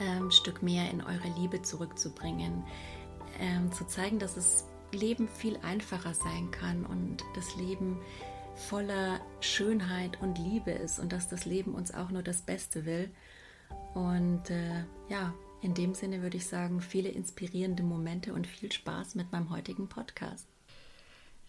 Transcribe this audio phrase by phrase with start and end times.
[0.00, 2.64] ähm, Stück mehr in eure Liebe zurückzubringen,
[3.40, 7.98] ähm, zu zeigen, dass das Leben viel einfacher sein kann und das Leben
[8.54, 13.10] voller Schönheit und Liebe ist und dass das Leben uns auch nur das Beste will.
[13.94, 19.14] Und äh, ja, in dem Sinne würde ich sagen, viele inspirierende Momente und viel Spaß
[19.14, 20.51] mit meinem heutigen Podcast.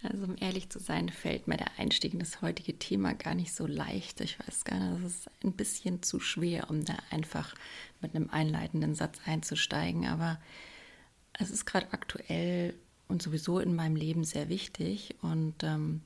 [0.04, 3.54] Also um ehrlich zu sein, fällt mir der Einstieg in das heutige Thema gar nicht
[3.56, 4.20] so leicht.
[4.20, 7.56] Ich weiß gar nicht, es ist ein bisschen zu schwer, um da einfach
[8.02, 10.06] mit einem einleitenden Satz einzusteigen.
[10.06, 10.40] Aber
[11.40, 12.74] es ist gerade aktuell
[13.08, 15.16] und sowieso in meinem Leben sehr wichtig.
[15.22, 16.02] Und ähm,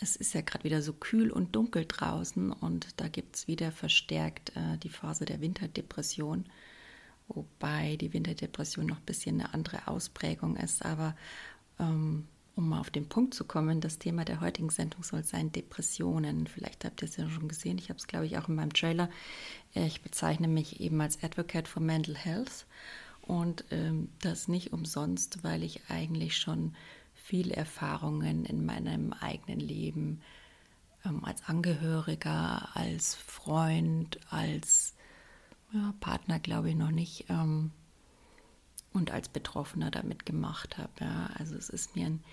[0.00, 3.72] es ist ja gerade wieder so kühl und dunkel draußen und da gibt es wieder
[3.72, 6.46] verstärkt äh, die Phase der Winterdepression.
[7.28, 10.84] Wobei die Winterdepression noch ein bisschen eine andere Ausprägung ist.
[10.84, 11.16] Aber
[11.78, 12.26] ähm,
[12.60, 16.46] um auf den Punkt zu kommen, das Thema der heutigen Sendung soll sein Depressionen.
[16.46, 18.72] Vielleicht habt ihr es ja schon gesehen, ich habe es, glaube ich, auch in meinem
[18.74, 19.08] Trailer.
[19.74, 22.66] Äh, ich bezeichne mich eben als Advocate for Mental Health
[23.22, 26.74] und ähm, das nicht umsonst, weil ich eigentlich schon
[27.14, 30.20] viele Erfahrungen in meinem eigenen Leben
[31.06, 34.94] ähm, als Angehöriger, als Freund, als
[35.72, 37.24] ja, Partner, glaube ich, noch nicht.
[37.30, 37.70] Ähm,
[38.92, 40.92] und als Betroffener damit gemacht habe.
[41.00, 41.30] Ja.
[41.38, 42.24] Also es ist mir ein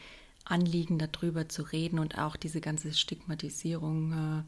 [0.45, 4.43] Anliegen, darüber zu reden und auch diese ganze Stigmatisierung, äh,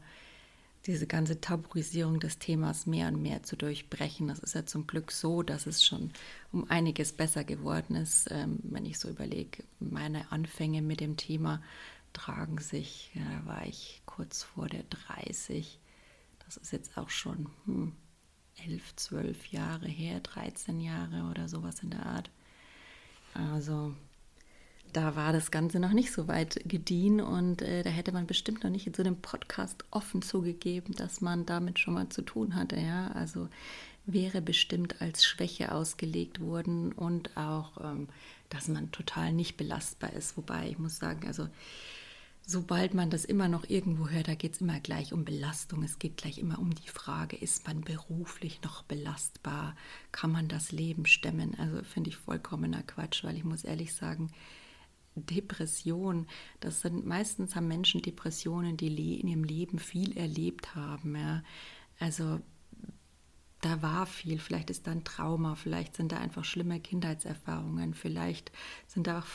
[0.86, 4.28] diese ganze Tabuisierung des Themas mehr und mehr zu durchbrechen.
[4.28, 6.10] Das ist ja zum Glück so, dass es schon
[6.52, 8.28] um einiges besser geworden ist.
[8.30, 11.62] Ähm, wenn ich so überlege, meine Anfänge mit dem Thema
[12.12, 15.78] tragen sich, ja, da war ich kurz vor der 30.
[16.46, 17.92] Das ist jetzt auch schon hm,
[18.66, 22.30] elf, zwölf Jahre her, 13 Jahre oder sowas in der Art.
[23.34, 23.94] Also
[24.92, 28.64] da war das Ganze noch nicht so weit gediehen und äh, da hätte man bestimmt
[28.64, 32.56] noch nicht in so einem Podcast offen zugegeben, dass man damit schon mal zu tun
[32.56, 32.76] hatte.
[32.76, 33.48] Ja, also
[34.06, 38.08] wäre bestimmt als Schwäche ausgelegt worden und auch, ähm,
[38.48, 40.36] dass man total nicht belastbar ist.
[40.36, 41.48] Wobei ich muss sagen, also
[42.46, 45.82] sobald man das immer noch irgendwo hört, da geht es immer gleich um Belastung.
[45.82, 49.76] Es geht gleich immer um die Frage, ist man beruflich noch belastbar?
[50.12, 51.54] Kann man das Leben stemmen?
[51.58, 54.30] Also finde ich vollkommener Quatsch, weil ich muss ehrlich sagen,
[55.14, 56.26] Depression,
[56.60, 61.16] das sind meistens haben Menschen Depressionen, die in ihrem Leben viel erlebt haben.
[61.16, 61.42] Ja.
[61.98, 62.40] Also
[63.60, 68.52] da war viel, vielleicht ist da ein Trauma, vielleicht sind da einfach schlimme Kindheitserfahrungen, vielleicht
[68.86, 69.26] sind da auch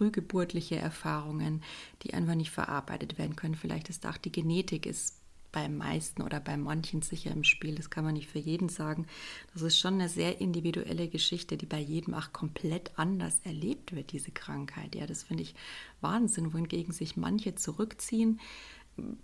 [0.00, 1.62] frühgeburtliche Erfahrungen,
[2.02, 3.54] die einfach nicht verarbeitet werden können.
[3.54, 5.20] Vielleicht ist auch die Genetik ist
[5.52, 7.74] beim meisten oder bei manchen sicher im Spiel.
[7.74, 9.06] Das kann man nicht für jeden sagen.
[9.52, 14.12] Das ist schon eine sehr individuelle Geschichte, die bei jedem auch komplett anders erlebt wird,
[14.12, 14.94] diese Krankheit.
[14.94, 15.54] Ja, das finde ich
[16.00, 18.40] Wahnsinn, wohingegen sich manche zurückziehen,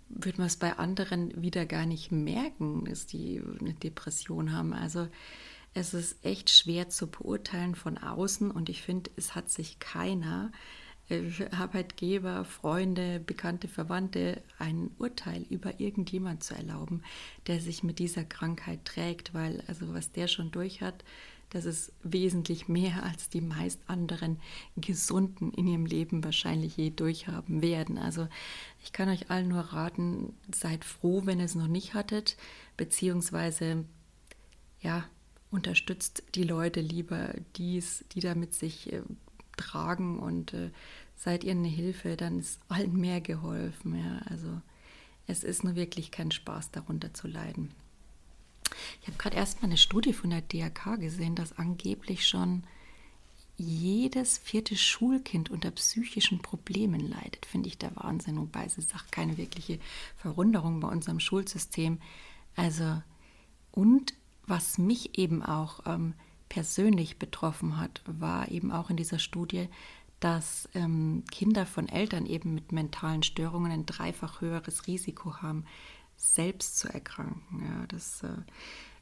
[0.09, 4.73] wird man es bei anderen wieder gar nicht merken, dass die eine Depression haben.
[4.73, 5.07] Also
[5.79, 10.51] es ist echt schwer zu beurteilen von außen und ich finde, es hat sich keiner,
[11.09, 17.03] äh, Arbeitgeber, Freunde, bekannte Verwandte, ein Urteil über irgendjemand zu erlauben,
[17.47, 21.03] der sich mit dieser Krankheit trägt, weil also was der schon durch hat,
[21.51, 24.41] das ist wesentlich mehr als die meist anderen
[24.75, 27.97] Gesunden in ihrem Leben wahrscheinlich je durchhaben werden.
[27.97, 28.27] Also
[28.83, 32.35] ich kann euch allen nur raten, seid froh, wenn ihr es noch nicht hattet,
[32.75, 33.85] beziehungsweise
[34.81, 35.05] ja,
[35.51, 39.01] unterstützt die Leute lieber, die's, die damit sich äh,
[39.55, 40.71] tragen und äh,
[41.15, 43.95] seid ihr eine Hilfe, dann ist allen mehr geholfen.
[43.95, 44.21] Ja.
[44.29, 44.61] Also
[45.25, 47.71] es ist nur wirklich kein Spaß, darunter zu leiden.
[49.01, 52.63] Ich habe gerade erst mal eine Studie von der DRK gesehen, dass angeblich schon
[53.57, 57.45] jedes vierte Schulkind unter psychischen Problemen leidet.
[57.45, 58.37] Finde ich der Wahnsinn.
[58.37, 59.79] Wobei es ist auch keine wirkliche
[60.17, 61.99] Verwunderung bei unserem Schulsystem.
[62.55, 63.01] Also,
[63.71, 64.13] und
[64.47, 66.13] was mich eben auch ähm,
[66.49, 69.67] persönlich betroffen hat, war eben auch in dieser Studie,
[70.19, 75.65] dass ähm, Kinder von Eltern eben mit mentalen Störungen ein dreifach höheres Risiko haben,
[76.15, 77.61] selbst zu erkranken.
[77.63, 78.29] Ja, das äh,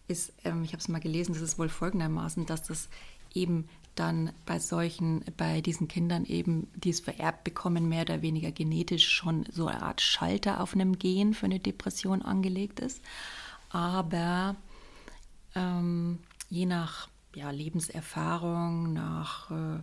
[0.08, 2.90] ist, ähm, ich habe es mal gelesen, das ist wohl folgendermaßen, dass das
[3.34, 8.52] eben dann bei solchen, bei diesen Kindern eben, die es vererbt bekommen, mehr oder weniger
[8.52, 13.02] genetisch schon so eine Art Schalter auf einem Gen für eine Depression angelegt ist.
[13.70, 14.58] Aber
[15.56, 16.20] ähm,
[16.50, 19.82] je nach ja, Lebenserfahrung, nach äh,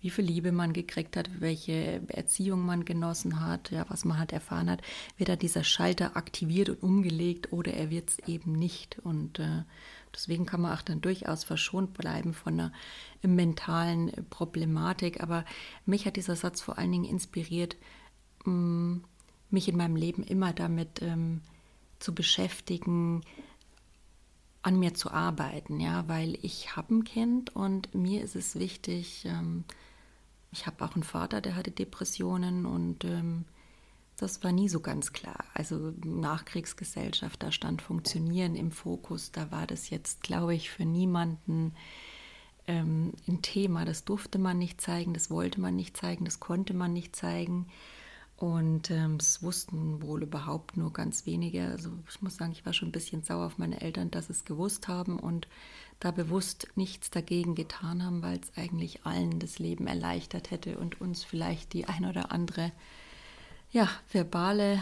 [0.00, 4.32] wie viel Liebe man gekriegt hat, welche Erziehung man genossen hat, ja, was man halt
[4.32, 4.82] erfahren hat,
[5.16, 8.98] wird da dieser Schalter aktiviert und umgelegt oder er wird es eben nicht.
[9.00, 9.64] Und äh,
[10.14, 12.72] deswegen kann man auch dann durchaus verschont bleiben von einer
[13.22, 15.22] mentalen Problematik.
[15.22, 15.44] Aber
[15.86, 17.76] mich hat dieser Satz vor allen Dingen inspiriert,
[18.44, 19.04] mh, mm,
[19.50, 21.40] mich in meinem Leben immer damit ähm,
[21.98, 23.22] zu beschäftigen,
[24.66, 29.24] an mir zu arbeiten, ja, weil ich habe ein Kind und mir ist es wichtig,
[29.24, 29.62] ähm,
[30.50, 33.44] ich habe auch einen Vater, der hatte Depressionen und ähm,
[34.16, 35.44] das war nie so ganz klar.
[35.54, 41.72] Also Nachkriegsgesellschaft, da stand Funktionieren im Fokus, da war das jetzt, glaube ich, für niemanden
[42.66, 43.84] ähm, ein Thema.
[43.84, 47.68] Das durfte man nicht zeigen, das wollte man nicht zeigen, das konnte man nicht zeigen.
[48.36, 51.68] Und ähm, es wussten wohl überhaupt nur ganz wenige.
[51.68, 54.34] Also ich muss sagen, ich war schon ein bisschen sauer auf meine Eltern, dass sie
[54.34, 55.48] es gewusst haben und
[56.00, 61.00] da bewusst nichts dagegen getan haben, weil es eigentlich allen das Leben erleichtert hätte und
[61.00, 62.72] uns vielleicht die ein oder andere
[63.70, 64.80] ja, verbale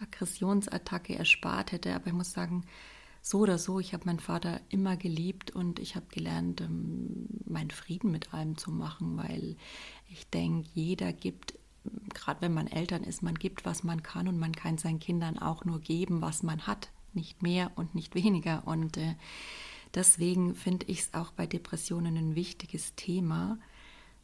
[0.00, 1.94] Aggressionsattacke erspart hätte.
[1.96, 2.64] Aber ich muss sagen,
[3.22, 7.70] so oder so, ich habe meinen Vater immer geliebt und ich habe gelernt, ähm, meinen
[7.70, 9.56] Frieden mit allem zu machen, weil
[10.08, 11.54] ich denke, jeder gibt
[12.12, 15.38] gerade wenn man Eltern ist, man gibt, was man kann und man kann seinen Kindern
[15.38, 18.66] auch nur geben, was man hat, nicht mehr und nicht weniger.
[18.66, 19.14] Und äh,
[19.94, 23.58] deswegen finde ich es auch bei Depressionen ein wichtiges Thema,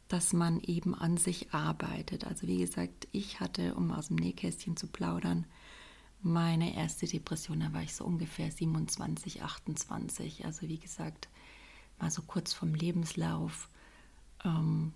[0.07, 2.25] dass man eben an sich arbeitet.
[2.25, 5.45] Also wie gesagt, ich hatte, um aus dem Nähkästchen zu plaudern,
[6.21, 10.45] meine erste Depression, da war ich so ungefähr 27, 28.
[10.45, 11.29] Also wie gesagt,
[11.99, 13.69] mal so kurz vom Lebenslauf.
[14.43, 14.93] Ähm,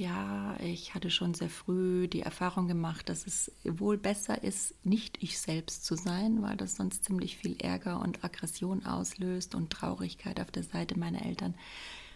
[0.00, 5.22] ja, ich hatte schon sehr früh die Erfahrung gemacht, dass es wohl besser ist, nicht
[5.22, 10.40] ich selbst zu sein, weil das sonst ziemlich viel Ärger und Aggression auslöst und Traurigkeit
[10.40, 11.54] auf der Seite meiner Eltern.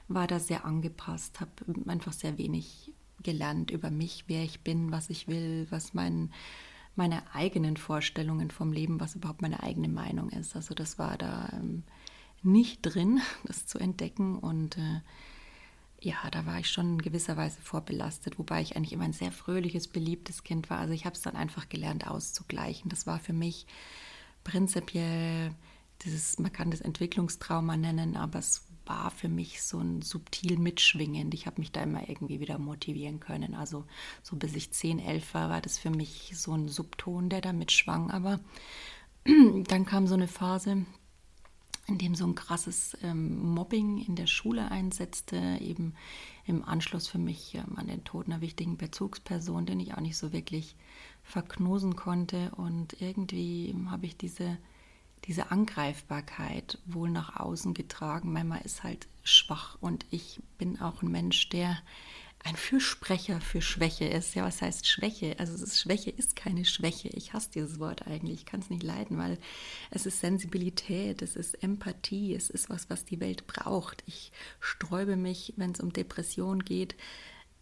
[0.08, 1.50] War da sehr angepasst, habe
[1.86, 2.90] einfach sehr wenig
[3.22, 6.32] gelernt über mich, wer ich bin, was ich will, was mein,
[6.96, 10.56] meine eigenen Vorstellungen vom Leben, was überhaupt meine eigene Meinung ist.
[10.56, 11.82] Also das war da ähm,
[12.42, 15.00] nicht drin, das zu entdecken und äh,
[16.04, 19.32] ja, da war ich schon in gewisser Weise vorbelastet, wobei ich eigentlich immer ein sehr
[19.32, 20.78] fröhliches, beliebtes Kind war.
[20.78, 22.90] Also ich habe es dann einfach gelernt auszugleichen.
[22.90, 23.66] Das war für mich
[24.44, 25.54] prinzipiell
[26.02, 31.32] dieses, man kann das Entwicklungstrauma nennen, aber es war für mich so ein subtil mitschwingend.
[31.32, 33.54] Ich habe mich da immer irgendwie wieder motivieren können.
[33.54, 33.86] Also
[34.22, 37.54] so bis ich 10, 11 war, war das für mich so ein Subton, der da
[37.54, 38.10] mitschwang.
[38.10, 38.40] Aber
[39.24, 40.84] dann kam so eine Phase,
[41.86, 45.94] in dem so ein krasses ähm, Mobbing in der Schule einsetzte, eben
[46.46, 50.16] im Anschluss für mich ähm, an den Tod einer wichtigen Bezugsperson, den ich auch nicht
[50.16, 50.76] so wirklich
[51.22, 52.52] verknosen konnte.
[52.56, 54.56] Und irgendwie habe ich diese,
[55.26, 58.32] diese Angreifbarkeit wohl nach außen getragen.
[58.32, 61.78] Mama ist halt schwach und ich bin auch ein Mensch, der
[62.44, 64.34] ein Fürsprecher für Schwäche ist.
[64.34, 65.38] Ja, was heißt Schwäche?
[65.38, 67.08] Also ist, Schwäche ist keine Schwäche.
[67.08, 68.40] Ich hasse dieses Wort eigentlich.
[68.40, 69.38] Ich kann es nicht leiden, weil
[69.90, 74.04] es ist Sensibilität, es ist Empathie, es ist was, was die Welt braucht.
[74.06, 74.30] Ich
[74.60, 76.94] sträube mich, wenn es um Depression geht,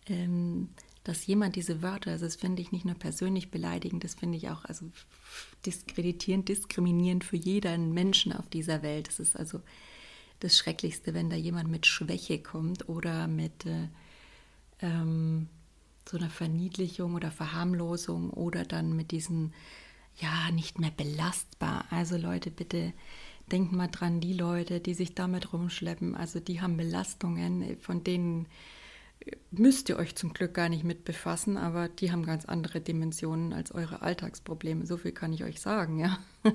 [0.09, 0.69] ähm,
[1.05, 4.51] dass jemand diese Wörter, also das finde ich nicht nur persönlich beleidigend, das finde ich
[4.51, 4.87] auch also
[5.65, 9.09] diskreditierend, diskriminierend für jeden Menschen auf dieser Welt.
[9.09, 9.61] Das ist also
[10.41, 13.89] das Schrecklichste, wenn da jemand mit Schwäche kommt oder mit äh,
[14.83, 15.49] ähm,
[16.09, 19.53] so einer Verniedlichung oder Verharmlosung oder dann mit diesen,
[20.17, 21.87] ja, nicht mehr belastbar.
[21.91, 22.93] Also Leute, bitte
[23.51, 28.47] denkt mal dran, die Leute, die sich damit rumschleppen, also die haben Belastungen, von denen
[29.51, 33.53] müsst ihr euch zum Glück gar nicht mit befassen, aber die haben ganz andere Dimensionen
[33.53, 34.87] als eure Alltagsprobleme.
[34.87, 36.19] So viel kann ich euch sagen, ja.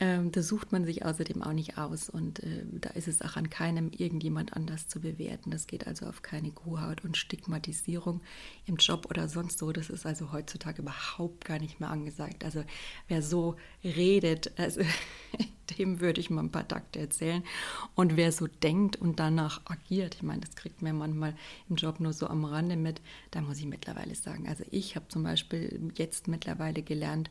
[0.00, 3.36] Ähm, das sucht man sich außerdem auch nicht aus und äh, da ist es auch
[3.36, 5.50] an keinem irgendjemand anders zu bewerten.
[5.50, 8.20] Das geht also auf keine Kuhhaut und Stigmatisierung
[8.66, 9.72] im Job oder sonst so.
[9.72, 12.44] Das ist also heutzutage überhaupt gar nicht mehr angesagt.
[12.44, 12.64] Also
[13.08, 14.82] wer so redet, also
[15.78, 17.42] dem würde ich mal ein paar Takte erzählen.
[17.96, 21.34] Und wer so denkt und danach agiert, ich meine, das kriegt man manchmal
[21.68, 23.00] im Job nur so am Rande mit,
[23.32, 24.46] da muss ich mittlerweile sagen.
[24.46, 27.30] Also ich habe zum Beispiel jetzt mittlerweile gelernt,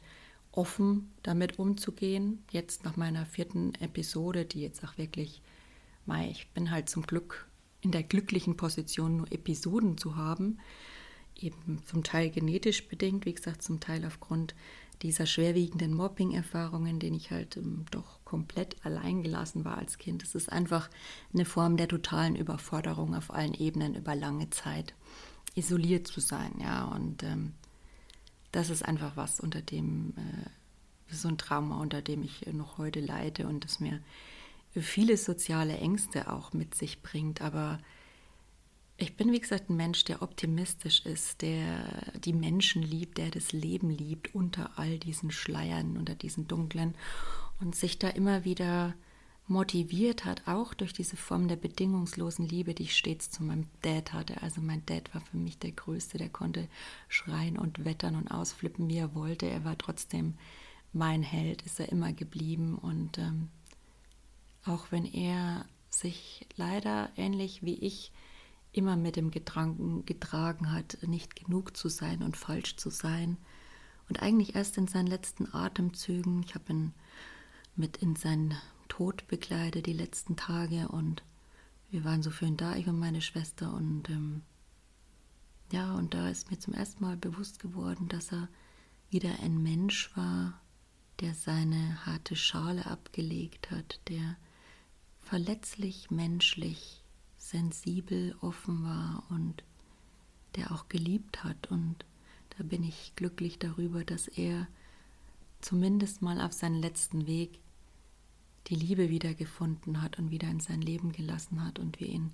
[0.58, 2.44] offen damit umzugehen.
[2.52, 5.42] Jetzt nach meiner vierten Episode, die jetzt auch wirklich
[6.06, 7.48] mei, ich bin halt zum Glück
[7.82, 10.58] in der glücklichen Position, nur Episoden zu haben,
[11.40, 14.56] eben zum Teil genetisch bedingt, wie gesagt, zum Teil aufgrund
[15.04, 20.24] dieser schwerwiegenden Mobbing-Erfahrungen, denen ich halt ähm, doch komplett allein gelassen war als Kind.
[20.24, 20.90] Es ist einfach
[21.34, 24.96] eine Form der totalen Überforderung auf allen Ebenen über lange Zeit
[25.54, 26.86] isoliert zu sein, ja.
[26.86, 27.54] Und ähm,
[28.58, 33.00] das ist einfach was, unter dem äh, so ein Trauma, unter dem ich noch heute
[33.00, 34.02] leide und das mir
[34.74, 37.42] viele soziale Ängste auch mit sich bringt.
[37.42, 37.80] Aber
[38.98, 43.52] ich bin, wie gesagt, ein Mensch, der optimistisch ist, der die Menschen liebt, der das
[43.52, 46.96] Leben liebt unter all diesen Schleiern, unter diesen dunklen
[47.60, 48.96] und sich da immer wieder
[49.48, 54.12] motiviert hat, auch durch diese Form der bedingungslosen Liebe, die ich stets zu meinem Dad
[54.14, 54.42] hatte.
[54.42, 56.68] Also mein Dad war für mich der Größte, der konnte
[57.08, 59.46] schreien und wettern und ausflippen, wie er wollte.
[59.46, 60.36] Er war trotzdem
[60.92, 62.78] mein Held, ist er immer geblieben.
[62.78, 63.50] Und ähm,
[64.66, 68.12] auch wenn er sich leider ähnlich wie ich
[68.74, 73.38] immer mit dem Gedanken getragen hat, nicht genug zu sein und falsch zu sein.
[74.10, 76.94] Und eigentlich erst in seinen letzten Atemzügen, ich habe ihn
[77.76, 78.56] mit in seinen
[78.98, 81.22] Tod begleitet die letzten Tage und
[81.92, 83.72] wir waren so für ihn da, ich und meine Schwester.
[83.72, 84.42] Und ähm,
[85.72, 88.50] ja, und da ist mir zum ersten Mal bewusst geworden, dass er
[89.12, 90.60] wieder ein Mensch war,
[91.20, 94.36] der seine harte Schale abgelegt hat, der
[95.22, 97.04] verletzlich, menschlich,
[97.38, 99.64] sensibel, offen war und
[100.56, 101.70] der auch geliebt hat.
[101.70, 102.04] Und
[102.58, 104.68] da bin ich glücklich darüber, dass er
[105.62, 107.60] zumindest mal auf seinen letzten Weg
[108.68, 112.34] die Liebe wiedergefunden hat und wieder in sein Leben gelassen hat und wir ihn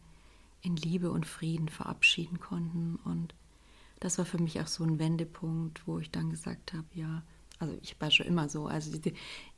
[0.61, 2.95] in Liebe und Frieden verabschieden konnten.
[3.03, 3.35] Und
[3.99, 7.23] das war für mich auch so ein Wendepunkt, wo ich dann gesagt habe, ja,
[7.59, 9.13] also ich war schon immer so, also die,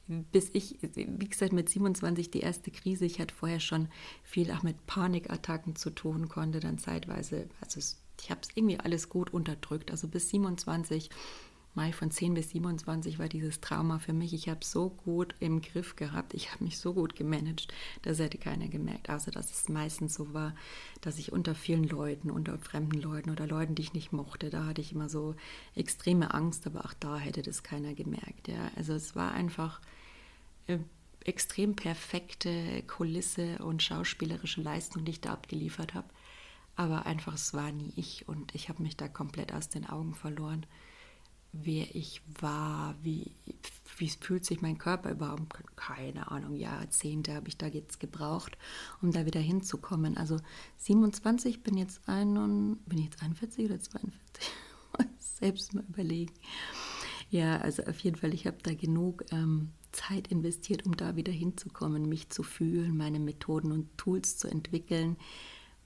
[0.07, 3.87] bis ich, wie gesagt, mit 27 die erste Krise, ich hatte vorher schon
[4.23, 7.79] viel auch mit Panikattacken zu tun, konnte dann zeitweise, also
[8.21, 11.09] ich habe es irgendwie alles gut unterdrückt, also bis 27
[11.75, 14.33] Mai von 10 bis 27 war dieses Trauma für mich.
[14.33, 18.37] Ich habe so gut im Griff gehabt, ich habe mich so gut gemanagt, das hätte
[18.37, 19.09] keiner gemerkt.
[19.09, 20.55] Außer dass es meistens so war,
[21.01, 24.65] dass ich unter vielen Leuten, unter fremden Leuten oder Leuten, die ich nicht mochte, da
[24.65, 25.35] hatte ich immer so
[25.75, 28.47] extreme Angst, aber auch da hätte das keiner gemerkt.
[28.47, 28.71] Ja.
[28.77, 29.81] Also es war einfach
[30.67, 30.79] äh,
[31.25, 36.07] extrem perfekte Kulisse und schauspielerische Leistung, die ich da abgeliefert habe.
[36.77, 40.13] Aber einfach, es war nie ich und ich habe mich da komplett aus den Augen
[40.13, 40.65] verloren
[41.63, 43.31] wer ich war, wie,
[43.97, 48.57] wie fühlt sich mein Körper überhaupt, keine Ahnung, Jahrzehnte habe ich da jetzt gebraucht,
[49.01, 50.17] um da wieder hinzukommen.
[50.17, 50.39] Also
[50.77, 54.51] 27, bin jetzt, ein, bin jetzt 41 oder 42?
[55.19, 56.33] Selbst mal überlegen.
[57.29, 61.31] Ja, also auf jeden Fall, ich habe da genug ähm, Zeit investiert, um da wieder
[61.31, 65.17] hinzukommen, mich zu fühlen, meine Methoden und Tools zu entwickeln,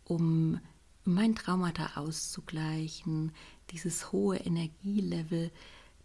[0.04, 0.60] um
[1.06, 3.32] mein Traumata auszugleichen,
[3.72, 5.52] dieses hohe Energielevel,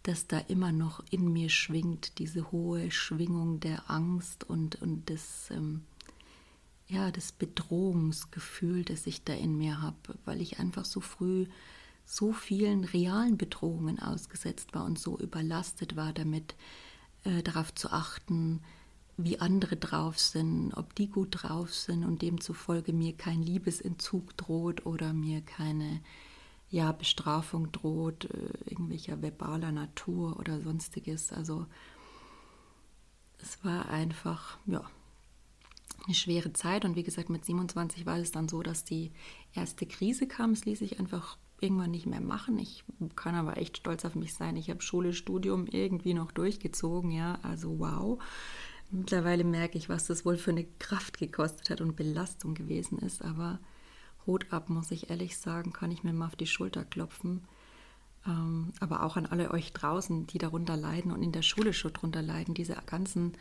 [0.03, 5.49] das da immer noch in mir schwingt, diese hohe Schwingung der Angst und, und des,
[5.51, 5.83] ähm,
[6.87, 11.47] ja, des Bedrohungsgefühl, das ich da in mir habe, weil ich einfach so früh
[12.05, 16.55] so vielen realen Bedrohungen ausgesetzt war und so überlastet war damit,
[17.23, 18.61] äh, darauf zu achten,
[19.17, 24.85] wie andere drauf sind, ob die gut drauf sind und demzufolge mir kein Liebesentzug droht
[24.85, 26.01] oder mir keine
[26.75, 31.31] ja, Bestrafung droht, äh, irgendwelcher verbaler Natur oder sonstiges.
[31.31, 31.67] Also
[33.41, 34.83] es war einfach, ja,
[36.05, 36.83] eine schwere Zeit.
[36.83, 39.13] Und wie gesagt, mit 27 war es dann so, dass die
[39.53, 40.51] erste Krise kam.
[40.51, 42.59] Es ließ sich einfach irgendwann nicht mehr machen.
[42.59, 42.83] Ich
[43.15, 44.57] kann aber echt stolz auf mich sein.
[44.57, 48.21] Ich habe Schule, Studium irgendwie noch durchgezogen, ja, also wow.
[48.91, 53.23] Mittlerweile merke ich, was das wohl für eine Kraft gekostet hat und Belastung gewesen ist.
[53.23, 53.59] Aber
[54.27, 57.43] Hut ab, muss ich ehrlich sagen, kann ich mir mal auf die Schulter klopfen.
[58.25, 61.93] Ähm, aber auch an alle euch draußen, die darunter leiden und in der Schule schon
[61.93, 63.33] drunter leiden, diese ganzen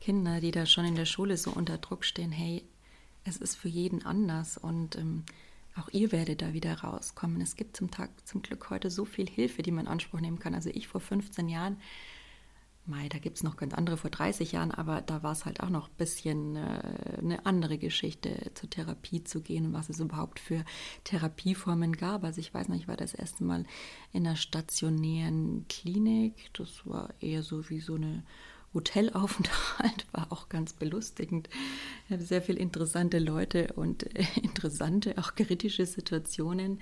[0.00, 2.30] Kinder, die da schon in der Schule so unter Druck stehen.
[2.30, 2.64] Hey,
[3.24, 5.24] es ist für jeden anders und ähm,
[5.76, 7.40] auch ihr werdet da wieder rauskommen.
[7.40, 10.38] Es gibt zum Tag zum Glück heute so viel Hilfe, die man in Anspruch nehmen
[10.38, 10.54] kann.
[10.54, 11.76] Also ich vor 15 Jahren
[12.88, 15.60] Mei, da gibt es noch ganz andere vor 30 Jahren, aber da war es halt
[15.60, 20.00] auch noch ein bisschen äh, eine andere Geschichte, zur Therapie zu gehen und was es
[20.00, 20.64] überhaupt für
[21.04, 22.24] Therapieformen gab.
[22.24, 23.66] Also ich weiß noch, ich war das erste Mal
[24.12, 26.50] in einer stationären Klinik.
[26.54, 28.22] Das war eher so wie so eine
[28.72, 31.50] Hotelaufenthalt, war auch ganz belustigend.
[32.06, 36.80] Ich hatte sehr viele interessante Leute und äh, interessante, auch kritische Situationen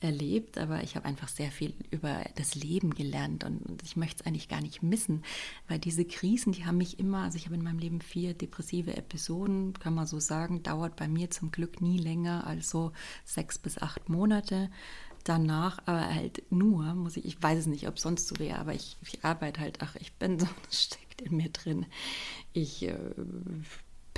[0.00, 4.26] erlebt, aber ich habe einfach sehr viel über das Leben gelernt und ich möchte es
[4.26, 5.24] eigentlich gar nicht missen,
[5.66, 8.96] weil diese Krisen, die haben mich immer, also ich habe in meinem Leben vier depressive
[8.96, 12.92] Episoden, kann man so sagen, dauert bei mir zum Glück nie länger als so
[13.24, 14.70] sechs bis acht Monate.
[15.24, 18.58] Danach aber halt nur, muss ich, ich weiß es nicht, ob es sonst so wäre,
[18.58, 21.86] aber ich, ich arbeite halt, ach, ich bin so, das steckt in mir drin.
[22.52, 22.94] Ich äh,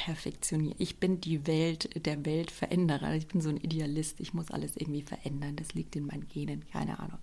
[0.04, 0.76] perfektionieren.
[0.78, 3.14] Ich bin die Welt der Weltveränderer.
[3.14, 4.19] Ich bin so ein Idealist.
[4.19, 5.57] Ich muss alles irgendwie verändern.
[5.57, 6.64] Das liegt in meinen Genen.
[6.73, 7.19] Keine Ahnung.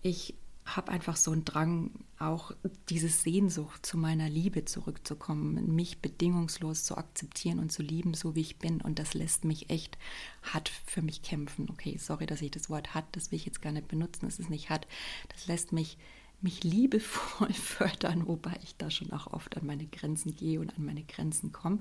[0.00, 1.90] Ich habe einfach so einen Drang,
[2.20, 2.52] auch
[2.88, 8.42] diese Sehnsucht zu meiner Liebe zurückzukommen, mich bedingungslos zu akzeptieren und zu lieben, so wie
[8.42, 8.80] ich bin.
[8.80, 9.98] Und das lässt mich echt
[10.42, 11.68] hart für mich kämpfen.
[11.68, 14.38] Okay, sorry, dass ich das Wort hat, das will ich jetzt gar nicht benutzen, es
[14.38, 14.86] ist nicht hart.
[15.30, 15.98] Das lässt mich
[16.40, 20.84] mich liebevoll fördern, wobei ich da schon auch oft an meine Grenzen gehe und an
[20.84, 21.80] meine Grenzen komme.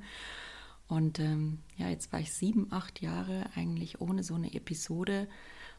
[0.87, 5.27] Und ähm, ja, jetzt war ich sieben, acht Jahre eigentlich ohne so eine Episode.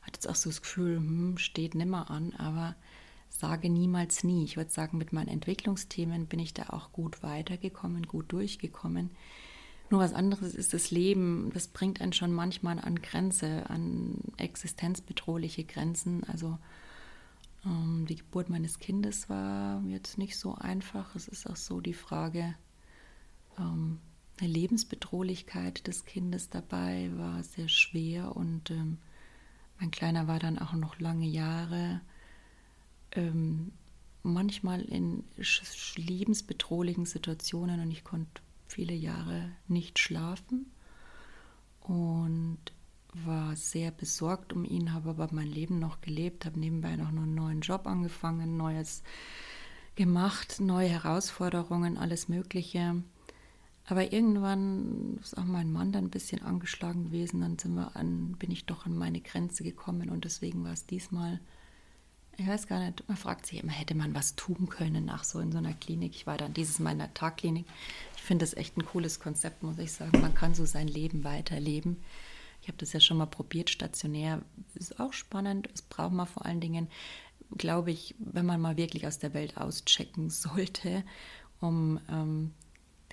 [0.02, 2.76] Hatte jetzt auch so das Gefühl, hm, steht nimmer an, aber
[3.30, 4.44] sage niemals nie.
[4.44, 9.11] Ich würde sagen, mit meinen Entwicklungsthemen bin ich da auch gut weitergekommen, gut durchgekommen.
[9.90, 15.64] Nur was anderes ist das Leben, das bringt einen schon manchmal an Grenze, an existenzbedrohliche
[15.64, 16.25] Grenzen.
[16.25, 16.58] Also
[18.08, 21.14] die Geburt meines Kindes war jetzt nicht so einfach.
[21.14, 22.54] Es ist auch so die Frage,
[23.58, 23.98] ähm,
[24.40, 28.98] eine Lebensbedrohlichkeit des Kindes dabei war sehr schwer und ähm,
[29.80, 32.00] mein Kleiner war dann auch noch lange Jahre
[33.12, 33.72] ähm,
[34.22, 35.25] manchmal in
[35.96, 40.66] lebensbedrohlichen Situationen und ich konnte viele Jahre nicht schlafen
[41.80, 42.58] und
[43.25, 47.34] war sehr besorgt um ihn, habe aber mein Leben noch gelebt, habe nebenbei noch einen
[47.34, 49.02] neuen Job angefangen, Neues
[49.94, 53.02] gemacht, neue Herausforderungen, alles Mögliche.
[53.84, 58.32] Aber irgendwann ist auch mein Mann dann ein bisschen angeschlagen gewesen, dann sind wir an,
[58.38, 61.40] bin ich doch an meine Grenze gekommen und deswegen war es diesmal,
[62.37, 65.40] ich weiß gar nicht, man fragt sich immer, hätte man was tun können nach so
[65.40, 66.14] in so einer Klinik.
[66.14, 67.66] Ich war dann dieses Mal in der Tagklinik.
[68.16, 70.20] Ich finde das echt ein cooles Konzept, muss ich sagen.
[70.20, 71.96] Man kann so sein Leben weiterleben.
[72.68, 74.42] Ich habe das ja schon mal probiert, stationär.
[74.75, 75.70] Ist auch spannend.
[75.72, 76.88] Es braucht man vor allen Dingen,
[77.57, 81.02] glaube ich, wenn man mal wirklich aus der Welt auschecken sollte,
[81.62, 82.50] um ähm,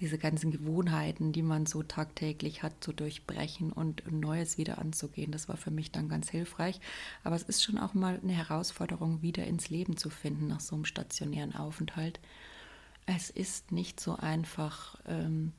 [0.01, 5.31] diese ganzen Gewohnheiten, die man so tagtäglich hat, zu durchbrechen und Neues wieder anzugehen.
[5.31, 6.81] Das war für mich dann ganz hilfreich.
[7.23, 10.75] Aber es ist schon auch mal eine Herausforderung, wieder ins Leben zu finden nach so
[10.75, 12.19] einem stationären Aufenthalt.
[13.05, 14.99] Es ist nicht so einfach.
[15.07, 15.53] Ähm,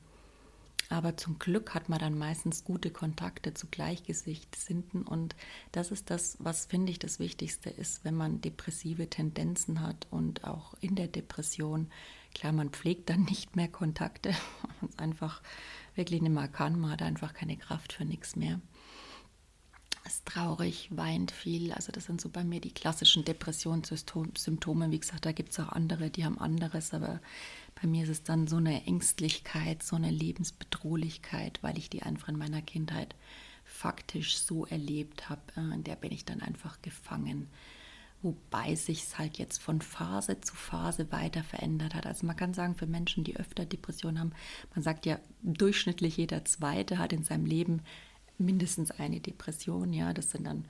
[0.89, 5.03] aber zum Glück hat man dann meistens gute Kontakte zu Gleichgesichtssinnten.
[5.03, 5.35] Und
[5.71, 10.45] das ist das, was finde ich das Wichtigste ist, wenn man depressive Tendenzen hat und
[10.45, 11.89] auch in der Depression.
[12.33, 14.29] Klar, man pflegt dann nicht mehr Kontakte,
[14.81, 15.41] man es einfach
[15.95, 18.61] wirklich nicht mehr kann, man hat einfach keine Kraft für nichts mehr
[20.07, 21.71] ist traurig, weint viel.
[21.73, 24.91] Also das sind so bei mir die klassischen Depressionssymptome.
[24.91, 27.19] Wie gesagt, da gibt es auch andere, die haben anderes, aber
[27.81, 32.29] bei mir ist es dann so eine Ängstlichkeit, so eine Lebensbedrohlichkeit, weil ich die einfach
[32.29, 33.15] in meiner Kindheit
[33.63, 35.41] faktisch so erlebt habe.
[35.55, 37.49] Äh, in der bin ich dann einfach gefangen.
[38.23, 42.07] Wobei sich es halt jetzt von Phase zu Phase weiter verändert hat.
[42.07, 44.31] Also man kann sagen, für Menschen, die öfter Depressionen haben,
[44.73, 47.83] man sagt ja, durchschnittlich jeder Zweite hat in seinem Leben
[48.37, 49.93] mindestens eine Depression.
[49.93, 50.65] Ja, das sind dann,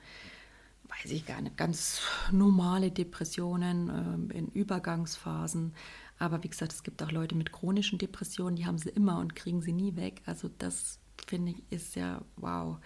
[0.88, 2.00] weiß ich gar nicht, ganz
[2.32, 5.74] normale Depressionen äh, in Übergangsphasen.
[6.18, 9.36] Aber wie gesagt, es gibt auch Leute mit chronischen Depressionen, die haben sie immer und
[9.36, 10.22] kriegen sie nie weg.
[10.26, 12.78] Also das finde ich ist ja wow.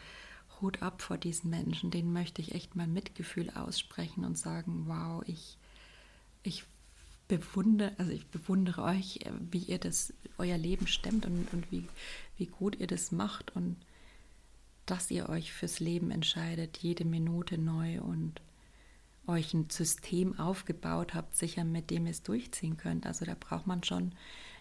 [0.61, 5.23] Hut ab vor diesen Menschen, denen möchte ich echt mein Mitgefühl aussprechen und sagen, wow,
[5.27, 5.59] ich,
[6.45, 6.65] ich
[7.27, 9.19] bewundere, also ich bewundere euch,
[9.51, 11.89] wie ihr das, euer Leben stemmt und, und wie,
[12.37, 13.77] wie gut ihr das macht und
[14.87, 18.41] dass ihr euch fürs Leben entscheidet, jede Minute neu und
[19.27, 23.07] euch ein System aufgebaut habt, sicher mit dem ihr es durchziehen könnt.
[23.07, 24.13] Also da braucht man schon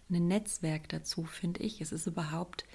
[0.09, 1.81] ein Netzwerk dazu, finde ich.
[1.81, 2.65] Es ist überhaupt,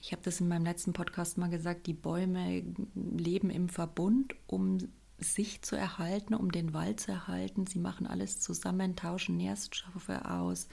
[0.00, 4.78] ich habe das in meinem letzten Podcast mal gesagt, die Bäume leben im Verbund, um
[5.18, 7.66] sich zu erhalten, um den Wald zu erhalten.
[7.66, 10.68] Sie machen alles zusammen, tauschen Nährstoffe aus,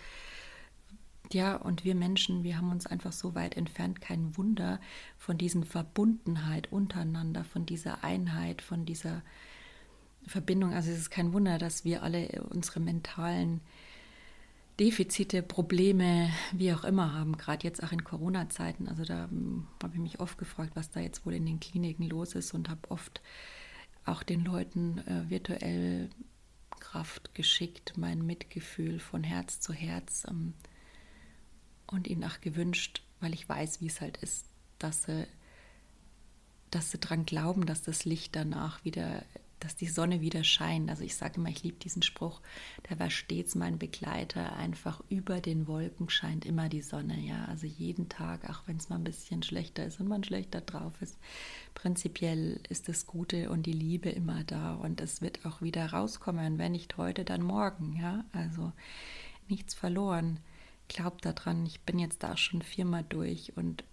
[1.34, 4.80] ja, und wir Menschen, wir haben uns einfach so weit entfernt, kein Wunder
[5.18, 9.22] von diesen Verbundenheit untereinander, von dieser Einheit, von dieser
[10.26, 10.74] Verbindung.
[10.74, 13.62] Also es ist kein Wunder, dass wir alle unsere mentalen
[14.80, 18.90] Defizite, Probleme, wie auch immer haben, gerade jetzt auch in Corona-Zeiten.
[18.90, 22.10] Also da hm, habe ich mich oft gefragt, was da jetzt wohl in den Kliniken
[22.10, 23.22] los ist und habe oft
[24.04, 26.10] auch den Leuten äh, virtuell
[26.80, 30.26] Kraft geschickt, mein Mitgefühl von Herz zu Herz.
[30.30, 30.54] Ähm,
[31.88, 34.46] und ihnen auch gewünscht, weil ich weiß, wie es halt ist,
[34.80, 35.28] dass sie
[36.72, 39.24] dass sie daran glauben, dass das Licht danach wieder
[39.60, 40.90] dass die Sonne wieder scheint.
[40.90, 42.42] Also ich sage immer, ich liebe diesen Spruch,
[42.90, 44.56] der war stets mein Begleiter.
[44.58, 47.20] Einfach über den Wolken scheint immer die Sonne.
[47.20, 50.62] Ja, also jeden Tag, auch wenn es mal ein bisschen schlechter ist und man schlechter
[50.62, 51.18] drauf ist.
[51.74, 56.60] Prinzipiell ist das Gute und die Liebe immer da und es wird auch wieder rauskommen.
[56.60, 57.96] Wenn nicht heute, dann morgen.
[58.00, 58.72] Ja, also
[59.48, 60.40] nichts verloren.
[60.88, 63.84] Glaubt daran, ich bin jetzt da schon viermal durch und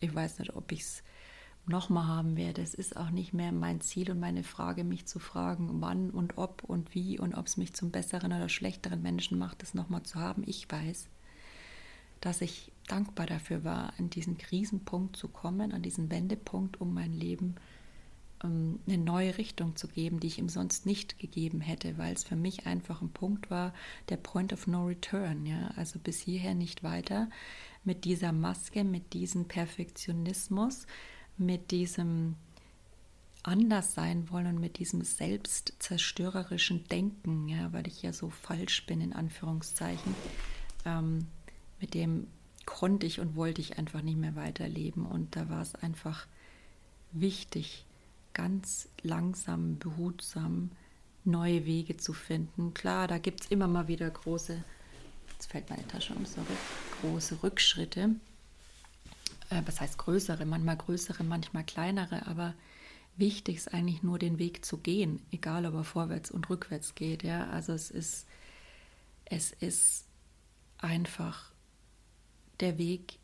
[0.00, 1.02] ich weiß nicht, ob ich es
[1.66, 2.62] nochmal haben werde.
[2.62, 6.38] Es ist auch nicht mehr mein Ziel und meine Frage, mich zu fragen, wann und
[6.38, 10.02] ob und wie und ob es mich zum besseren oder schlechteren Menschen macht, es nochmal
[10.02, 10.42] zu haben.
[10.46, 11.08] Ich weiß,
[12.20, 17.12] dass ich dankbar dafür war, an diesen Krisenpunkt zu kommen, an diesen Wendepunkt, um mein
[17.12, 17.79] Leben ähm,
[18.46, 22.36] eine neue Richtung zu geben, die ich ihm sonst nicht gegeben hätte, weil es für
[22.36, 23.74] mich einfach ein Punkt war,
[24.08, 25.44] der Point of No Return.
[25.44, 25.72] Ja?
[25.76, 27.28] Also bis hierher nicht weiter
[27.84, 30.86] mit dieser Maske, mit diesem Perfektionismus,
[31.36, 32.36] mit diesem
[33.42, 39.00] anders sein wollen und mit diesem selbstzerstörerischen Denken, ja, weil ich ja so falsch bin,
[39.00, 40.14] in Anführungszeichen,
[40.84, 41.26] ähm,
[41.80, 42.26] mit dem
[42.66, 45.06] konnte ich und wollte ich einfach nicht mehr weiterleben.
[45.06, 46.26] Und da war es einfach
[47.12, 47.86] wichtig,
[48.34, 50.70] ganz langsam, behutsam
[51.24, 52.74] neue Wege zu finden.
[52.74, 54.62] Klar, da gibt es immer mal wieder große,
[55.32, 56.46] jetzt fällt meine Tasche um, sorry,
[57.02, 58.16] große Rückschritte
[59.50, 62.54] äh, was heißt größere, manchmal größere, manchmal kleinere, aber
[63.16, 67.22] wichtig ist eigentlich nur den Weg zu gehen, egal ob er vorwärts und rückwärts geht.
[67.22, 67.50] Ja?
[67.50, 68.26] Also es ist,
[69.26, 70.06] es ist
[70.78, 71.50] einfach
[72.60, 73.18] der Weg,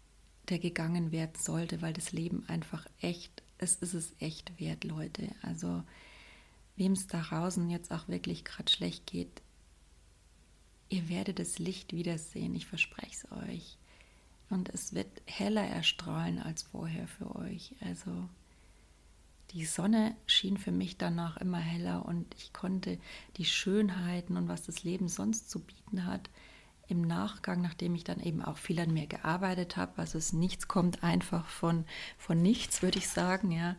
[0.49, 5.29] der gegangen werden sollte, weil das Leben einfach echt, es ist es echt wert, Leute.
[5.43, 5.83] Also
[6.77, 9.43] wem es da draußen jetzt auch wirklich gerade schlecht geht,
[10.89, 13.79] ihr werdet das Licht wiedersehen, ich verspreche es euch.
[14.49, 17.75] Und es wird heller erstrahlen als vorher für euch.
[17.81, 18.29] Also
[19.51, 22.99] die Sonne schien für mich danach immer heller und ich konnte
[23.37, 26.31] die Schönheiten und was das Leben sonst zu bieten hat,
[26.89, 30.69] im Nachgang, nachdem ich dann eben auch viel an mir gearbeitet habe, also es nichts
[30.69, 31.85] kommt einfach von,
[32.17, 33.77] von nichts, würde ich sagen, ja.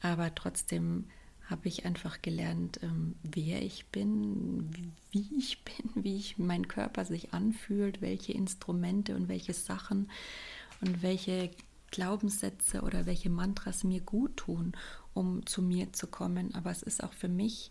[0.00, 1.06] Aber trotzdem
[1.48, 7.04] habe ich einfach gelernt, ähm, wer ich bin, wie ich bin, wie ich mein Körper
[7.04, 10.10] sich anfühlt, welche Instrumente und welche Sachen
[10.80, 11.50] und welche
[11.90, 14.72] Glaubenssätze oder welche Mantras mir gut tun,
[15.12, 16.54] um zu mir zu kommen.
[16.54, 17.70] Aber es ist auch für mich,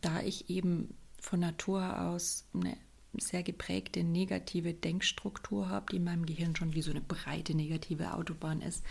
[0.00, 2.76] da ich eben von Natur aus eine
[3.18, 8.14] sehr geprägte negative Denkstruktur habe, die in meinem Gehirn schon wie so eine breite negative
[8.14, 8.84] Autobahn ist.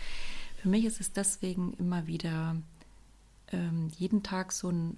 [0.56, 2.56] Für mich ist es deswegen immer wieder
[3.50, 4.96] ähm, jeden Tag so ein,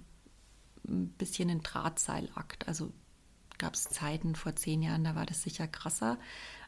[0.87, 2.67] ein bisschen ein Drahtseilakt.
[2.67, 2.91] Also
[3.57, 6.19] gab es Zeiten vor zehn Jahren, da war das sicher krasser.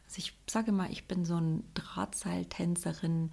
[0.06, 3.30] Also ich sage mal, ich bin so eine Drahtseiltänzerin,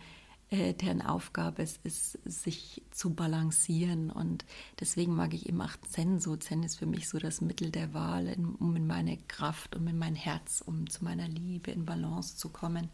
[0.52, 4.12] äh, deren Aufgabe es ist, sich zu balancieren.
[4.12, 4.46] Und
[4.80, 6.36] deswegen mag ich eben auch Zen so.
[6.36, 9.98] Zen ist für mich so das Mittel der Wahl, um in meine Kraft, um in
[9.98, 12.90] mein Herz, um zu meiner Liebe in Balance zu kommen.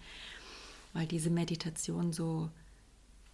[0.94, 2.50] Weil diese Meditation so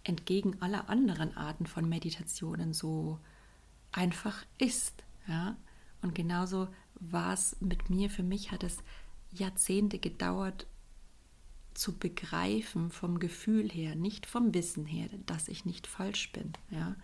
[0.04, 3.18] entgegen aller anderen Arten von Meditationen so
[3.92, 5.04] einfach ist.
[5.26, 5.56] Ja?
[6.02, 6.68] Und genauso
[7.00, 8.10] war es mit mir.
[8.10, 8.78] Für mich hat es
[9.32, 10.66] Jahrzehnte gedauert
[11.78, 16.52] zu begreifen vom Gefühl her, nicht vom Wissen her, dass ich nicht falsch bin.
[16.70, 16.96] Ja?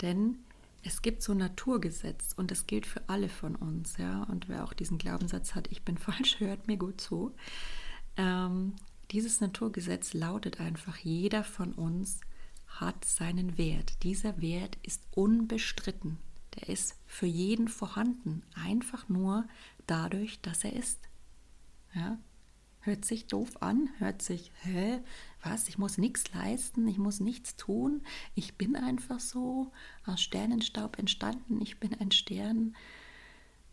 [0.00, 0.38] Denn
[0.82, 3.96] es gibt so ein Naturgesetz und es gilt für alle von uns.
[3.96, 4.22] Ja?
[4.24, 7.34] Und wer auch diesen Glaubenssatz hat, ich bin falsch, hört mir gut zu.
[8.16, 8.74] Ähm,
[9.10, 12.20] dieses Naturgesetz lautet einfach, jeder von uns
[12.66, 14.02] hat seinen Wert.
[14.02, 16.18] Dieser Wert ist unbestritten.
[16.56, 18.42] Der ist für jeden vorhanden.
[18.54, 19.44] Einfach nur
[19.86, 21.00] dadurch, dass er ist.
[21.94, 22.18] Ja?
[22.84, 25.00] Hört sich doof an, hört sich, hä,
[25.42, 28.02] was, ich muss nichts leisten, ich muss nichts tun,
[28.34, 29.72] ich bin einfach so
[30.04, 32.76] aus Sternenstaub entstanden, ich bin ein Stern.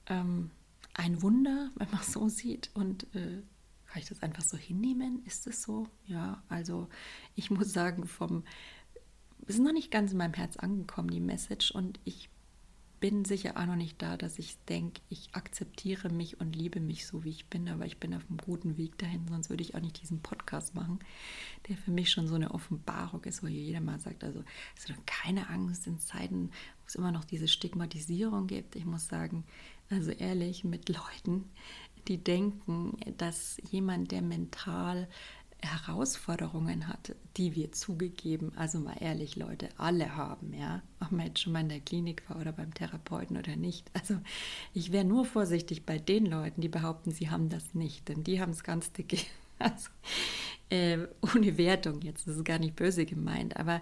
[0.07, 0.51] Ähm,
[0.93, 2.69] ein Wunder, wenn man es so sieht.
[2.73, 3.41] Und äh,
[3.85, 5.23] kann ich das einfach so hinnehmen?
[5.25, 5.87] Ist es so?
[6.05, 6.87] Ja, also
[7.35, 8.43] ich muss sagen, vom
[9.47, 11.71] ist noch nicht ganz in meinem Herz angekommen, die Message.
[11.71, 12.29] Und ich
[13.01, 17.07] bin sicher auch noch nicht da, dass ich denke, ich akzeptiere mich und liebe mich
[17.07, 17.67] so, wie ich bin.
[17.67, 20.75] Aber ich bin auf einem guten Weg dahin, sonst würde ich auch nicht diesen Podcast
[20.75, 20.99] machen,
[21.67, 24.43] der für mich schon so eine Offenbarung ist, wo jeder mal sagt, also
[24.77, 28.75] ist doch keine Angst in Zeiten, wo es immer noch diese Stigmatisierung gibt.
[28.75, 29.43] Ich muss sagen,
[29.89, 31.49] also ehrlich, mit Leuten,
[32.07, 35.07] die denken, dass jemand, der mental
[35.61, 41.39] Herausforderungen hat, die wir zugegeben, also mal ehrlich, Leute, alle haben, ja, ob man jetzt
[41.39, 43.89] schon mal in der Klinik war oder beim Therapeuten oder nicht.
[43.93, 44.17] Also
[44.73, 48.41] ich wäre nur vorsichtig bei den Leuten, die behaupten, sie haben das nicht, denn die
[48.41, 49.27] haben es ganz dick,
[49.59, 49.89] also
[50.69, 53.81] äh, ohne Wertung jetzt, das ist gar nicht böse gemeint, aber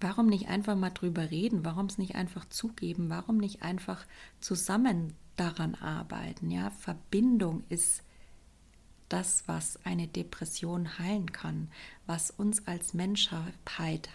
[0.00, 1.64] warum nicht einfach mal drüber reden?
[1.64, 3.10] Warum es nicht einfach zugeben?
[3.10, 4.06] Warum nicht einfach
[4.40, 6.50] zusammen daran arbeiten?
[6.50, 8.02] Ja, Verbindung ist
[9.08, 11.68] das, was eine Depression heilen kann,
[12.06, 13.54] was uns als Menschheit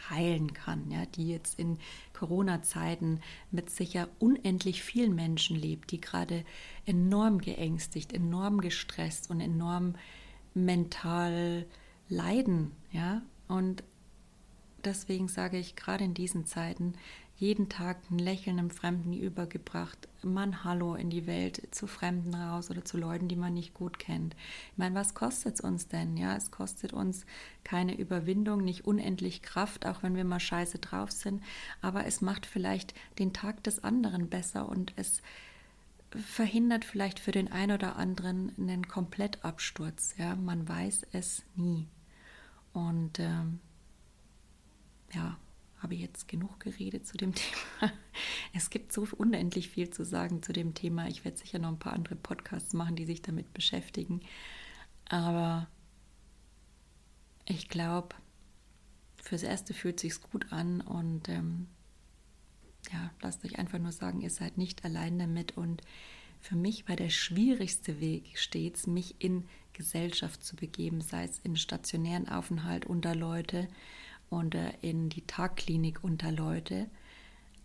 [0.10, 1.80] heilen kann, ja, die jetzt in
[2.14, 3.20] Corona-Zeiten
[3.52, 6.46] mit sicher unendlich vielen Menschen lebt, die gerade
[6.86, 9.96] enorm geängstigt, enorm gestresst und enorm
[10.54, 11.66] mental
[12.10, 13.84] leiden, ja, und
[14.84, 16.94] deswegen sage ich gerade in diesen Zeiten,
[17.36, 22.70] jeden Tag ein Lächeln einem Fremden übergebracht, man Hallo in die Welt zu Fremden raus
[22.70, 24.36] oder zu Leuten, die man nicht gut kennt.
[24.72, 26.16] Ich meine, was kostet es uns denn?
[26.16, 27.26] Ja, es kostet uns
[27.64, 31.44] keine Überwindung, nicht unendlich Kraft, auch wenn wir mal scheiße drauf sind,
[31.82, 35.22] aber es macht vielleicht den Tag des anderen besser und es
[36.12, 40.16] verhindert vielleicht für den einen oder anderen einen Komplettabsturz.
[40.18, 41.88] Ja, man weiß es nie.
[42.74, 43.60] Und ähm,
[45.14, 45.38] ja,
[45.84, 47.94] habe ich jetzt genug geredet zu dem Thema.
[48.54, 51.08] Es gibt so unendlich viel zu sagen zu dem Thema.
[51.08, 54.22] Ich werde sicher noch ein paar andere Podcasts machen, die sich damit beschäftigen.
[55.06, 55.68] Aber
[57.46, 58.16] ich glaube,
[59.22, 61.68] fürs Erste fühlt sich gut an und ähm,
[62.92, 65.58] ja, lasst euch einfach nur sagen, ihr seid nicht allein damit.
[65.58, 65.82] Und
[66.40, 71.56] für mich war der schwierigste Weg stets, mich in Gesellschaft zu begeben, sei es in
[71.56, 73.68] stationären Aufenthalt unter Leute
[74.34, 76.90] oder in die Tagklinik unter Leute.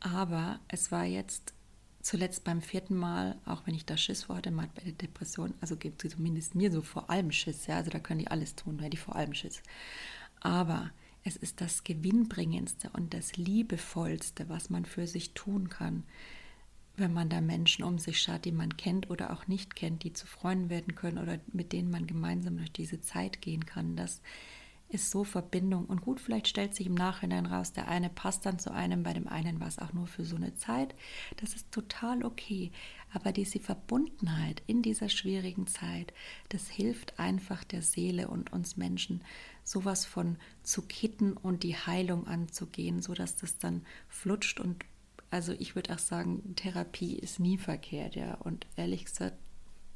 [0.00, 1.54] Aber es war jetzt
[2.00, 5.54] zuletzt beim vierten Mal, auch wenn ich da Schiss vor hatte, mal bei der Depression,
[5.60, 8.54] also gibt es zumindest mir so vor allem Schiss, ja, also da können die alles
[8.54, 9.62] tun, weil die vor allem Schiss.
[10.40, 10.90] Aber
[11.24, 16.04] es ist das Gewinnbringendste und das Liebevollste, was man für sich tun kann,
[16.96, 20.12] wenn man da Menschen um sich schaut, die man kennt oder auch nicht kennt, die
[20.12, 23.96] zu Freunden werden können oder mit denen man gemeinsam durch diese Zeit gehen kann.
[23.96, 24.20] Das
[24.88, 25.84] ist so Verbindung.
[25.84, 29.12] Und gut, vielleicht stellt sich im Nachhinein raus, der eine passt dann zu einem, bei
[29.12, 30.94] dem einen war es auch nur für so eine Zeit.
[31.36, 32.72] Das ist total okay.
[33.12, 36.12] Aber diese Verbundenheit in dieser schwierigen Zeit,
[36.48, 39.22] das hilft einfach der Seele und uns Menschen,
[39.64, 44.84] sowas von zu kitten und die Heilung anzugehen, sodass das dann flutscht und
[45.30, 48.36] also ich würde auch sagen, Therapie ist nie verkehrt, ja.
[48.36, 49.36] Und ehrlich gesagt,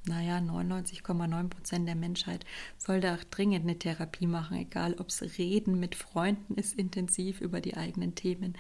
[0.06, 2.44] naja, 99,9 Prozent der Menschheit
[2.76, 7.60] sollte auch dringend eine Therapie machen, egal ob es Reden mit Freunden ist, intensiv über
[7.60, 8.56] die eigenen Themen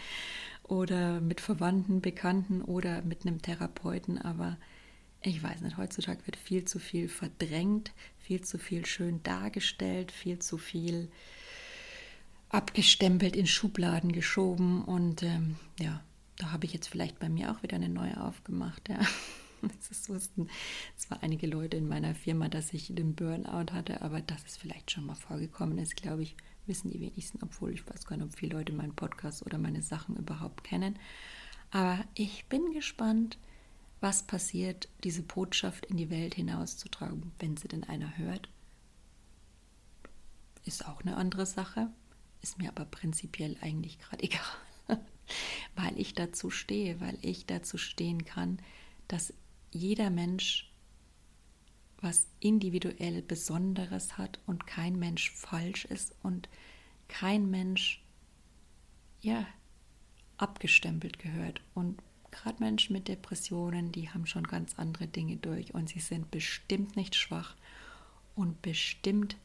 [0.62, 4.18] oder mit Verwandten, Bekannten oder mit einem Therapeuten.
[4.18, 4.56] Aber
[5.20, 10.38] ich weiß nicht, heutzutage wird viel zu viel verdrängt, viel zu viel schön dargestellt, viel
[10.38, 11.10] zu viel
[12.50, 14.84] abgestempelt, in Schubladen geschoben.
[14.84, 16.04] Und ähm, ja,
[16.36, 18.88] da habe ich jetzt vielleicht bei mir auch wieder eine neue aufgemacht.
[18.88, 19.00] Ja.
[19.90, 20.48] Es wussten
[20.96, 24.90] zwar einige Leute in meiner Firma, dass ich den Burnout hatte, aber dass es vielleicht
[24.90, 28.36] schon mal vorgekommen ist, glaube ich, wissen die wenigsten, obwohl ich weiß gar nicht, ob
[28.36, 30.98] viele Leute meinen Podcast oder meine Sachen überhaupt kennen.
[31.70, 33.38] Aber ich bin gespannt,
[34.00, 38.48] was passiert, diese Botschaft in die Welt hinauszutragen, wenn sie denn einer hört.
[40.64, 41.88] Ist auch eine andere Sache,
[42.40, 45.00] ist mir aber prinzipiell eigentlich gerade egal,
[45.76, 48.58] weil ich dazu stehe, weil ich dazu stehen kann,
[49.08, 49.32] dass
[49.72, 50.72] jeder Mensch
[52.02, 56.48] was individuell Besonderes hat und kein Mensch falsch ist und
[57.06, 58.02] kein Mensch
[59.20, 59.46] ja
[60.36, 61.62] abgestempelt gehört.
[61.74, 66.30] Und gerade Menschen mit Depressionen, die haben schon ganz andere Dinge durch und sie sind
[66.32, 67.54] bestimmt nicht schwach
[68.34, 69.36] und bestimmt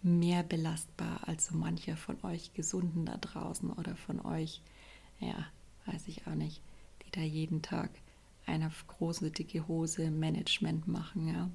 [0.00, 4.62] mehr belastbar als so mancher von euch Gesunden da draußen oder von euch,
[5.20, 5.46] ja,
[5.86, 6.62] weiß ich auch nicht,
[7.04, 7.90] die da jeden Tag
[8.46, 11.28] eine große, dicke Hose Management machen.
[11.28, 11.50] Ja.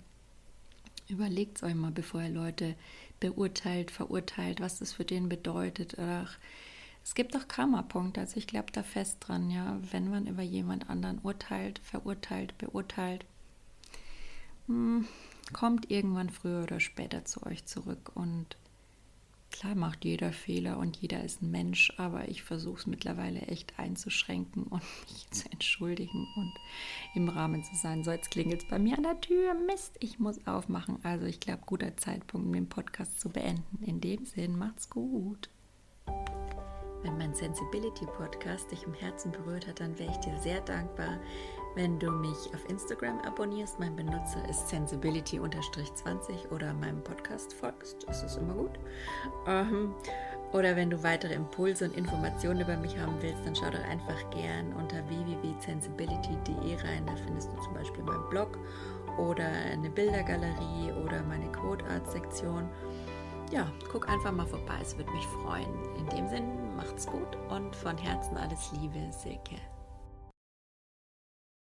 [1.08, 2.76] Überlegt es euch mal, bevor ihr Leute
[3.20, 5.98] beurteilt, verurteilt, was das für den bedeutet.
[6.00, 6.38] Ach,
[7.04, 9.80] es gibt auch Karma-Punkte, also ich glaube da fest dran, ja.
[9.92, 13.26] Wenn man über jemand anderen urteilt, verurteilt, beurteilt,
[14.68, 15.08] hm,
[15.52, 18.58] kommt irgendwann früher oder später zu euch zurück und
[19.52, 23.78] Klar macht jeder Fehler und jeder ist ein Mensch, aber ich versuche es mittlerweile echt
[23.78, 26.54] einzuschränken und mich zu entschuldigen und
[27.16, 28.04] im Rahmen zu sein.
[28.04, 29.54] So, jetzt klingelt es bei mir an der Tür.
[29.54, 31.00] Mist, ich muss aufmachen.
[31.04, 33.84] Also ich glaube, guter Zeitpunkt, um den Podcast zu beenden.
[33.84, 35.50] In dem Sinn, macht's gut.
[37.02, 41.20] Wenn mein Sensibility Podcast dich im Herzen berührt hat, dann wäre ich dir sehr dankbar,
[41.76, 43.80] wenn du mich auf Instagram abonnierst.
[43.80, 48.06] Mein Benutzer ist sensibility-20 oder meinem Podcast folgst.
[48.08, 48.80] Das ist immer gut.
[49.48, 49.94] Ähm,
[50.52, 54.30] oder wenn du weitere Impulse und Informationen über mich haben willst, dann schau doch einfach
[54.32, 57.06] gern unter www.sensibility.de rein.
[57.06, 58.58] Da findest du zum Beispiel meinen Blog
[59.18, 62.68] oder eine Bildergalerie oder meine Quote Art Sektion.
[63.52, 65.74] ja, guck einfach mal vorbei, es würde mich freuen.
[65.98, 69.56] In dem Sinn, macht's gut und von Herzen alles Liebe, Silke.